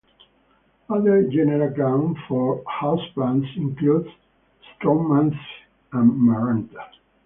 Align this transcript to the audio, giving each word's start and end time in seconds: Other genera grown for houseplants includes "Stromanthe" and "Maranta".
Other 0.89 1.21
genera 1.29 1.71
grown 1.71 2.17
for 2.27 2.63
houseplants 2.63 3.55
includes 3.55 4.07
"Stromanthe" 4.81 5.37
and 5.93 6.13
"Maranta". 6.19 6.87